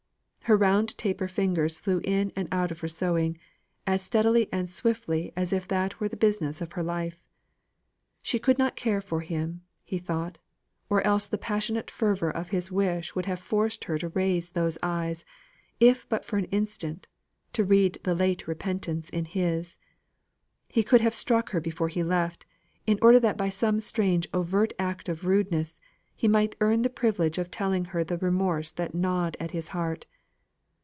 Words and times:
Her 0.45 0.57
round 0.57 0.97
taper 0.97 1.29
fingers 1.29 1.79
flew 1.79 1.99
in 2.03 2.33
and 2.35 2.49
out 2.51 2.71
of 2.71 2.81
her 2.81 2.89
sewing, 2.89 3.37
as 3.87 4.01
steadily 4.01 4.49
and 4.51 4.69
swiftly 4.69 5.31
as 5.33 5.53
if 5.53 5.65
that 5.69 6.01
were 6.01 6.09
the 6.09 6.17
business 6.17 6.59
of 6.59 6.73
her 6.73 6.83
life. 6.83 7.29
She 8.21 8.37
could 8.37 8.57
not 8.57 8.75
care 8.75 8.99
for 8.99 9.21
him, 9.21 9.61
he 9.85 9.97
thought, 9.97 10.39
or 10.89 10.99
else 11.07 11.25
the 11.25 11.37
passionate 11.37 11.89
fervour 11.89 12.29
of 12.29 12.49
his 12.49 12.69
wish 12.69 13.15
would 13.15 13.27
have 13.27 13.39
forced 13.39 13.85
her 13.85 13.97
to 13.99 14.09
raise 14.09 14.49
those 14.49 14.77
eyes, 14.83 15.23
if 15.79 16.09
but 16.09 16.25
for 16.25 16.35
an 16.37 16.45
instant, 16.45 17.07
to 17.53 17.63
read 17.63 17.97
the 18.03 18.15
late 18.15 18.45
repentance 18.45 19.09
in 19.09 19.23
his. 19.23 19.77
He 20.67 20.83
could 20.83 20.99
have 20.99 21.15
struck 21.15 21.51
her 21.51 21.61
before 21.61 21.87
he 21.87 22.03
left, 22.03 22.45
in 22.85 22.99
order 23.01 23.21
that 23.21 23.37
by 23.37 23.47
some 23.47 23.79
strange 23.79 24.27
overt 24.33 24.73
act 24.77 25.07
of 25.07 25.23
rudeness, 25.25 25.79
he 26.13 26.27
might 26.27 26.57
earn 26.59 26.81
the 26.81 26.89
privilege 26.89 27.37
of 27.37 27.51
telling 27.51 27.85
her 27.95 28.03
the 28.03 28.17
remorse 28.17 28.71
that 28.73 28.93
gnawed 28.93 29.37
at 29.39 29.51
his 29.51 29.69
heart. 29.69 30.07